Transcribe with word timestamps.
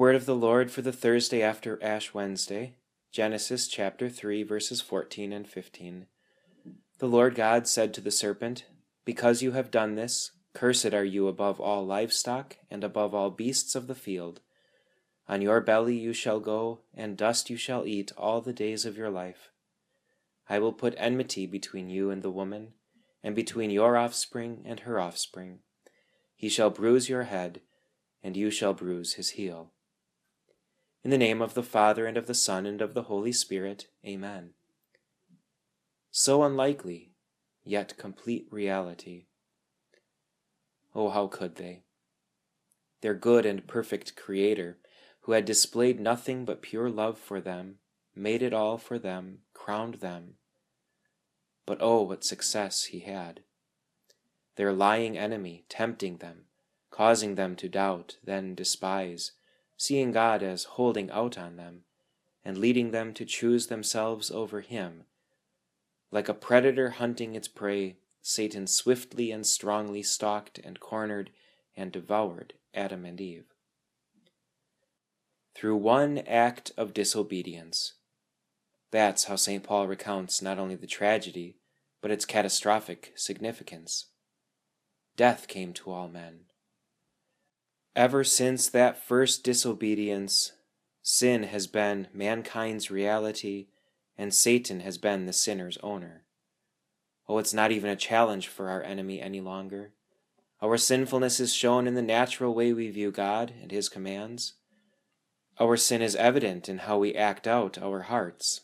Lord 0.00 0.70
for 0.70 0.80
the 0.80 0.92
Thursday 0.92 1.42
after 1.42 1.82
Ash 1.82 2.14
Wednesday, 2.14 2.76
Genesis 3.10 3.66
chapter 3.66 4.08
3, 4.08 4.44
verses 4.44 4.80
14 4.80 5.32
and 5.32 5.48
15. 5.48 6.06
The 7.00 7.06
Lord 7.08 7.34
God 7.34 7.66
said 7.66 7.92
to 7.94 8.00
the 8.00 8.12
serpent, 8.12 8.66
Because 9.04 9.42
you 9.42 9.52
have 9.52 9.72
done 9.72 9.96
this, 9.96 10.30
cursed 10.54 10.94
are 10.94 11.04
you 11.04 11.26
above 11.26 11.60
all 11.60 11.84
livestock 11.84 12.58
and 12.70 12.84
above 12.84 13.12
all 13.12 13.30
beasts 13.30 13.74
of 13.74 13.88
the 13.88 13.94
field. 13.96 14.40
On 15.26 15.42
your 15.42 15.60
belly 15.60 15.96
you 15.96 16.12
shall 16.12 16.38
go, 16.38 16.82
and 16.94 17.16
dust 17.16 17.50
you 17.50 17.56
shall 17.56 17.84
eat 17.84 18.12
all 18.16 18.40
the 18.40 18.52
days 18.52 18.86
of 18.86 18.96
your 18.96 19.10
life. 19.10 19.50
I 20.48 20.60
will 20.60 20.72
put 20.72 20.94
enmity 20.96 21.44
between 21.44 21.90
you 21.90 22.10
and 22.10 22.22
the 22.22 22.30
woman, 22.30 22.74
and 23.24 23.34
between 23.34 23.70
your 23.70 23.96
offspring 23.96 24.62
and 24.64 24.78
her 24.80 25.00
offspring. 25.00 25.58
He 26.36 26.48
shall 26.48 26.70
bruise 26.70 27.08
your 27.08 27.24
head, 27.24 27.62
and 28.22 28.36
you 28.36 28.52
shall 28.52 28.74
bruise 28.74 29.14
his 29.14 29.30
heel. 29.30 29.72
In 31.04 31.10
the 31.10 31.18
name 31.18 31.40
of 31.40 31.54
the 31.54 31.62
Father, 31.62 32.06
and 32.06 32.16
of 32.16 32.26
the 32.26 32.34
Son, 32.34 32.66
and 32.66 32.82
of 32.82 32.92
the 32.92 33.04
Holy 33.04 33.32
Spirit, 33.32 33.86
Amen. 34.04 34.50
So 36.10 36.42
unlikely, 36.42 37.12
yet 37.64 37.96
complete 37.96 38.48
reality. 38.50 39.26
Oh, 40.94 41.10
how 41.10 41.28
could 41.28 41.54
they? 41.54 41.84
Their 43.00 43.14
good 43.14 43.46
and 43.46 43.66
perfect 43.66 44.16
Creator, 44.16 44.78
who 45.20 45.32
had 45.32 45.44
displayed 45.44 46.00
nothing 46.00 46.44
but 46.44 46.62
pure 46.62 46.90
love 46.90 47.18
for 47.18 47.40
them, 47.40 47.78
made 48.16 48.42
it 48.42 48.52
all 48.52 48.76
for 48.76 48.98
them, 48.98 49.38
crowned 49.54 49.94
them. 49.96 50.34
But 51.64 51.78
oh, 51.80 52.02
what 52.02 52.24
success 52.24 52.84
he 52.84 53.00
had! 53.00 53.44
Their 54.56 54.72
lying 54.72 55.16
enemy 55.16 55.64
tempting 55.68 56.16
them, 56.16 56.46
causing 56.90 57.36
them 57.36 57.54
to 57.56 57.68
doubt, 57.68 58.16
then 58.24 58.56
despise, 58.56 59.32
seeing 59.78 60.12
God 60.12 60.42
as 60.42 60.64
holding 60.64 61.10
out 61.10 61.38
on 61.38 61.56
them, 61.56 61.84
and 62.44 62.58
leading 62.58 62.90
them 62.90 63.14
to 63.14 63.24
choose 63.24 63.68
themselves 63.68 64.30
over 64.30 64.60
Him. 64.60 65.04
Like 66.10 66.28
a 66.28 66.34
predator 66.34 66.90
hunting 66.90 67.34
its 67.34 67.48
prey, 67.48 67.96
Satan 68.20 68.66
swiftly 68.66 69.30
and 69.30 69.46
strongly 69.46 70.02
stalked 70.02 70.58
and 70.58 70.80
cornered 70.80 71.30
and 71.76 71.92
devoured 71.92 72.54
Adam 72.74 73.04
and 73.04 73.20
Eve. 73.20 73.46
Through 75.54 75.76
one 75.76 76.18
act 76.18 76.72
of 76.76 76.92
disobedience. 76.92 77.94
That's 78.90 79.24
how 79.24 79.36
St. 79.36 79.62
Paul 79.62 79.86
recounts 79.86 80.42
not 80.42 80.58
only 80.58 80.74
the 80.74 80.86
tragedy, 80.86 81.56
but 82.00 82.10
its 82.10 82.24
catastrophic 82.24 83.12
significance. 83.16 84.06
Death 85.16 85.46
came 85.48 85.72
to 85.74 85.90
all 85.90 86.08
men. 86.08 86.40
Ever 87.98 88.22
since 88.22 88.68
that 88.68 89.04
first 89.04 89.42
disobedience, 89.42 90.52
sin 91.02 91.42
has 91.42 91.66
been 91.66 92.06
mankind's 92.12 92.92
reality, 92.92 93.66
and 94.16 94.32
Satan 94.32 94.78
has 94.82 94.98
been 94.98 95.26
the 95.26 95.32
sinner's 95.32 95.78
owner. 95.82 96.22
Oh, 97.28 97.38
it's 97.38 97.52
not 97.52 97.72
even 97.72 97.90
a 97.90 97.96
challenge 97.96 98.46
for 98.46 98.70
our 98.70 98.84
enemy 98.84 99.20
any 99.20 99.40
longer. 99.40 99.94
Our 100.62 100.76
sinfulness 100.76 101.40
is 101.40 101.52
shown 101.52 101.88
in 101.88 101.94
the 101.94 102.00
natural 102.00 102.54
way 102.54 102.72
we 102.72 102.88
view 102.88 103.10
God 103.10 103.52
and 103.60 103.72
His 103.72 103.88
commands. 103.88 104.52
Our 105.58 105.76
sin 105.76 106.00
is 106.00 106.14
evident 106.14 106.68
in 106.68 106.78
how 106.78 106.98
we 106.98 107.16
act 107.16 107.48
out 107.48 107.78
our 107.78 108.02
hearts. 108.02 108.60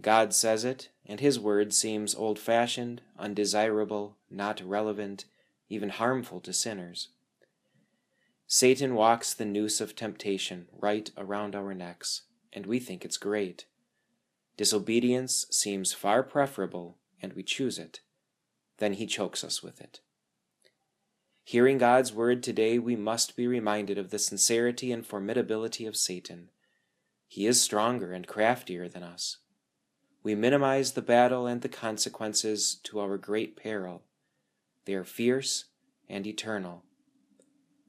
God 0.00 0.32
says 0.32 0.64
it, 0.64 0.90
and 1.04 1.18
His 1.18 1.40
word 1.40 1.74
seems 1.74 2.14
old 2.14 2.38
fashioned, 2.38 3.02
undesirable, 3.18 4.16
not 4.30 4.62
relevant, 4.64 5.24
even 5.68 5.88
harmful 5.88 6.38
to 6.42 6.52
sinners. 6.52 7.08
Satan 8.52 8.96
walks 8.96 9.32
the 9.32 9.44
noose 9.44 9.80
of 9.80 9.94
temptation 9.94 10.66
right 10.76 11.08
around 11.16 11.54
our 11.54 11.72
necks, 11.72 12.22
and 12.52 12.66
we 12.66 12.80
think 12.80 13.04
it's 13.04 13.16
great. 13.16 13.66
Disobedience 14.56 15.46
seems 15.52 15.92
far 15.92 16.24
preferable, 16.24 16.98
and 17.22 17.32
we 17.34 17.44
choose 17.44 17.78
it. 17.78 18.00
Then 18.78 18.94
he 18.94 19.06
chokes 19.06 19.44
us 19.44 19.62
with 19.62 19.80
it. 19.80 20.00
Hearing 21.44 21.78
God's 21.78 22.12
word 22.12 22.42
today, 22.42 22.80
we 22.80 22.96
must 22.96 23.36
be 23.36 23.46
reminded 23.46 23.98
of 23.98 24.10
the 24.10 24.18
sincerity 24.18 24.90
and 24.90 25.06
formidability 25.06 25.86
of 25.86 25.96
Satan. 25.96 26.50
He 27.28 27.46
is 27.46 27.62
stronger 27.62 28.12
and 28.12 28.26
craftier 28.26 28.88
than 28.88 29.04
us. 29.04 29.36
We 30.24 30.34
minimize 30.34 30.94
the 30.94 31.02
battle 31.02 31.46
and 31.46 31.62
the 31.62 31.68
consequences 31.68 32.80
to 32.82 32.98
our 32.98 33.16
great 33.16 33.56
peril. 33.56 34.02
They 34.86 34.94
are 34.94 35.04
fierce 35.04 35.66
and 36.08 36.26
eternal 36.26 36.82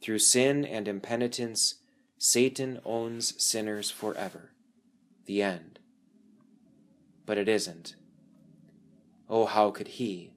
through 0.00 0.18
sin 0.18 0.64
and 0.64 0.88
impenitence, 0.88 1.76
Satan 2.18 2.80
owns 2.84 3.40
sinners 3.42 3.90
forever. 3.90 4.50
The 5.26 5.42
end. 5.42 5.78
But 7.26 7.38
it 7.38 7.48
isn't. 7.48 7.96
Oh, 9.28 9.46
how 9.46 9.70
could 9.70 9.88
he? 9.88 10.32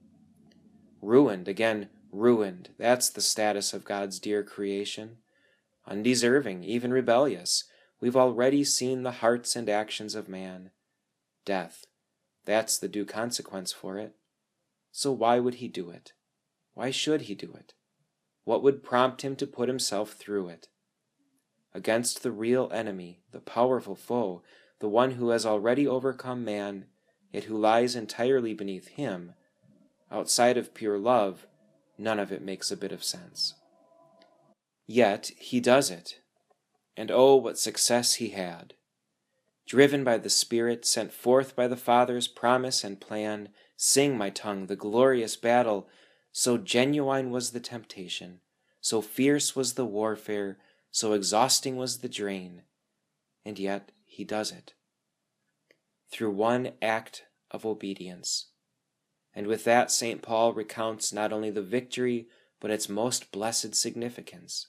Ruined, 1.01 1.47
again, 1.47 1.90
ruined. 2.12 2.69
That's 2.78 3.09
the 3.09 3.22
status 3.22 3.74
of 3.74 3.85
God's 3.85 4.19
dear 4.19 4.44
creation. 4.44 5.18
Undeserving, 5.88 6.63
even 6.63 6.94
rebellious. 6.94 7.66
We've 8.00 8.16
already 8.16 8.63
seen 8.63 9.03
the 9.03 9.12
hearts 9.12 9.56
and 9.56 9.69
actions 9.69 10.16
of 10.16 10.30
man. 10.30 10.72
Death. 11.45 11.85
That's 12.45 12.78
the 12.78 12.88
due 12.88 13.06
consequence 13.06 13.72
for 13.72 13.97
it. 13.97 14.16
So 14.91 15.12
why 15.12 15.40
would 15.40 15.56
he 15.56 15.68
do 15.68 15.90
it? 15.90 16.13
Why 16.74 16.91
should 16.91 17.24
he 17.24 17.35
do 17.35 17.53
it? 17.53 17.74
What 18.44 18.64
would 18.64 18.84
prompt 18.84 19.22
him 19.22 19.36
to 19.38 19.48
put 19.48 19.70
himself 19.70 20.14
through 20.14 20.50
it? 20.50 20.68
Against 21.74 22.24
the 22.24 22.31
real 22.31 22.70
enemy, 22.74 23.22
the 23.31 23.40
powerful 23.40 23.96
foe, 23.96 24.44
the 24.80 24.90
one 24.90 25.12
who 25.12 25.30
has 25.30 25.46
already 25.46 25.88
overcome 25.88 26.44
man, 26.44 26.86
yet 27.31 27.46
who 27.46 27.58
lies 27.58 27.96
entirely 27.96 28.54
beneath 28.54 28.90
him, 28.90 29.34
outside 30.12 30.58
of 30.58 30.74
pure 30.74 30.98
love, 30.98 31.48
none 31.98 32.20
of 32.20 32.31
it 32.31 32.42
makes 32.42 32.70
a 32.70 32.78
bit 32.78 32.92
of 32.92 33.04
sense. 33.04 33.56
Yet 34.86 35.31
he 35.38 35.60
does 35.60 35.90
it, 35.90 36.20
and 36.98 37.10
oh, 37.10 37.36
what 37.36 37.58
success 37.58 38.16
he 38.16 38.30
had! 38.30 38.74
Driven 39.66 40.04
by 40.04 40.18
the 40.18 40.30
Spirit, 40.30 40.86
sent 40.86 41.14
forth 41.14 41.56
by 41.56 41.68
the 41.68 41.78
Father's 41.78 42.28
promise 42.28 42.84
and 42.84 43.00
plan, 43.00 43.50
sing, 43.78 44.18
my 44.18 44.30
tongue, 44.30 44.68
the 44.68 44.75
glorious 44.75 45.38
battle 45.38 45.88
so 46.35 46.57
genuine 46.57 47.29
was 47.29 47.51
the 47.51 47.59
temptation, 47.59 48.39
so 48.81 49.01
fierce 49.01 49.55
was 49.55 49.75
the 49.75 49.85
warfare, 49.85 50.57
so 50.89 51.13
exhausting 51.13 51.77
was 51.77 51.99
the 51.99 52.09
drain, 52.09 52.63
and 53.45 53.59
yet 53.59 53.91
he 54.03 54.23
does 54.23 54.51
it. 54.51 54.73
Through 56.11 56.31
one 56.31 56.71
act 56.81 57.25
of 57.51 57.67
obedience. 57.67 58.47
And 59.35 59.45
with 59.45 59.63
that, 59.66 59.91
St. 59.91 60.23
Paul 60.23 60.53
recounts 60.53 61.13
not 61.13 61.31
only 61.31 61.51
the 61.51 61.61
victory, 61.61 62.27
but 62.59 62.71
its 62.71 62.89
most 62.89 63.31
blessed 63.31 63.75
significance. 63.75 64.67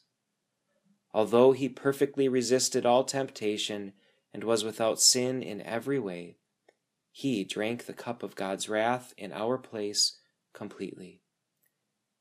Although 1.14 1.52
he 1.52 1.69
perfectly 1.70 2.28
resisted 2.28 2.84
all 2.84 3.04
temptation 3.04 3.94
and 4.34 4.44
was 4.44 4.64
without 4.64 5.00
sin 5.00 5.42
in 5.42 5.62
every 5.62 5.98
way, 5.98 6.36
he 7.10 7.42
drank 7.42 7.86
the 7.86 7.94
cup 7.94 8.22
of 8.22 8.34
God's 8.34 8.69
wrath 8.69 9.14
in 9.16 9.32
our 9.32 9.56
place 9.56 10.19
completely 10.52 11.22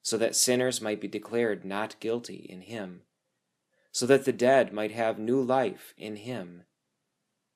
so 0.04 0.18
that 0.18 0.36
sinners 0.36 0.82
might 0.82 1.02
be 1.02 1.08
declared 1.08 1.64
not 1.64 2.00
guilty 2.00 2.46
in 2.50 2.62
him, 2.62 3.02
so 3.92 4.06
that 4.06 4.26
the 4.26 4.34
dead 4.34 4.74
might 4.74 4.92
have 4.92 5.18
new 5.18 5.42
life 5.42 5.94
in 5.98 6.18
him, 6.18 6.64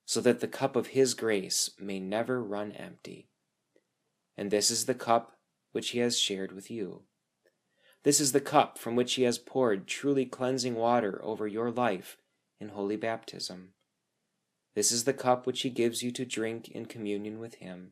so 0.06 0.22
that 0.22 0.40
the 0.40 0.47
cup 0.47 0.78
of 0.78 0.88
his 0.88 1.13
grace 1.13 1.72
may 1.78 1.99
never 1.99 2.41
run 2.41 2.72
empty. 2.72 3.28
And 4.38 4.49
this 4.49 4.72
is 4.72 4.85
the 4.85 4.96
cup 4.96 5.34
which 5.73 5.90
he 5.90 5.99
has 5.99 6.17
shared 6.17 6.53
with 6.53 6.72
you. 6.72 7.03
This 8.03 8.22
is 8.22 8.32
the 8.32 8.40
cup 8.40 8.78
from 8.78 8.96
which 8.96 9.16
he 9.16 9.23
has 9.23 9.38
poured 9.38 9.85
truly 9.85 10.26
cleansing 10.26 10.76
water 10.76 11.20
over 11.23 11.47
your 11.47 11.70
life 11.70 12.17
in 12.61 12.70
holy 12.70 12.96
baptism. 12.96 13.73
This 14.73 14.91
is 14.91 15.03
the 15.03 15.14
cup 15.14 15.46
which 15.46 15.64
he 15.64 15.70
gives 15.70 16.02
you 16.02 16.11
to 16.11 16.26
drink 16.26 16.70
in 16.70 16.85
communion 16.85 17.40
with 17.40 17.55
him. 17.55 17.91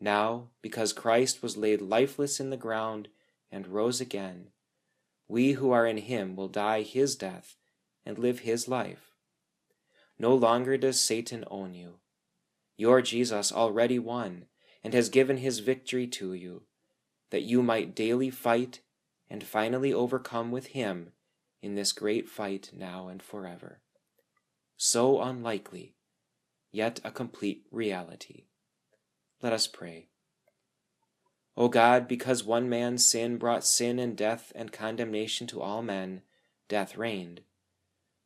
Now, 0.00 0.48
because 0.60 0.92
Christ 0.92 1.42
was 1.42 1.56
laid 1.56 1.80
lifeless 1.80 2.38
in 2.40 2.50
the 2.50 2.58
ground 2.58 3.08
and 3.54 3.68
rose 3.68 4.00
again, 4.00 4.48
we 5.28 5.52
who 5.52 5.70
are 5.70 5.86
in 5.86 5.96
him 5.96 6.34
will 6.34 6.48
die 6.48 6.82
his 6.82 7.14
death 7.14 7.56
and 8.04 8.18
live 8.18 8.40
his 8.40 8.66
life. 8.66 9.12
No 10.18 10.34
longer 10.34 10.76
does 10.76 11.00
Satan 11.00 11.44
own 11.50 11.72
you. 11.72 12.00
Your 12.76 13.00
Jesus 13.00 13.52
already 13.52 13.98
won 13.98 14.46
and 14.82 14.92
has 14.92 15.08
given 15.08 15.36
his 15.36 15.60
victory 15.60 16.08
to 16.08 16.34
you, 16.34 16.64
that 17.30 17.42
you 17.42 17.62
might 17.62 17.94
daily 17.94 18.28
fight 18.28 18.80
and 19.30 19.44
finally 19.44 19.92
overcome 19.92 20.50
with 20.50 20.66
him 20.66 21.12
in 21.62 21.76
this 21.76 21.92
great 21.92 22.28
fight 22.28 22.70
now 22.76 23.06
and 23.06 23.22
forever. 23.22 23.80
So 24.76 25.22
unlikely, 25.22 25.94
yet 26.72 27.00
a 27.04 27.12
complete 27.12 27.62
reality. 27.70 28.46
Let 29.40 29.52
us 29.52 29.68
pray. 29.68 30.08
O 31.56 31.68
God, 31.68 32.08
because 32.08 32.42
one 32.42 32.68
man's 32.68 33.06
sin 33.06 33.36
brought 33.36 33.64
sin 33.64 33.98
and 33.98 34.16
death 34.16 34.52
and 34.56 34.72
condemnation 34.72 35.46
to 35.48 35.62
all 35.62 35.82
men, 35.82 36.22
death 36.68 36.96
reigned. 36.96 37.42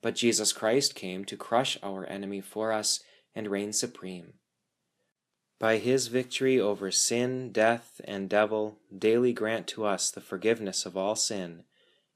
but 0.01 0.15
Jesus 0.15 0.53
Christ 0.53 0.95
came 0.95 1.25
to 1.25 1.37
crush 1.37 1.77
our 1.83 2.07
enemy 2.07 2.41
for 2.41 2.73
us 2.73 3.01
and 3.35 3.49
reign 3.49 3.73
supreme. 3.73 4.35
By 5.59 5.79
his 5.79 6.07
victory 6.07 6.61
over 6.61 6.93
sin, 6.93 7.51
death, 7.51 8.01
and 8.05 8.29
devil, 8.29 8.79
daily 8.97 9.33
grant 9.33 9.67
to 9.69 9.85
us 9.85 10.11
the 10.11 10.21
forgiveness 10.21 10.87
of 10.87 10.97
all 10.97 11.17
sin, 11.17 11.65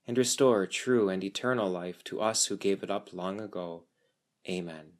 and 0.07 0.17
restore 0.17 0.67
true 0.67 1.09
and 1.09 1.25
eternal 1.25 1.69
life 1.69 2.05
to 2.05 2.21
us 2.21 2.47
who 2.47 2.57
gave 2.57 2.83
it 2.83 2.91
up 2.91 3.13
long 3.13 3.41
ago. 3.41 3.85
Amen. 4.49 4.93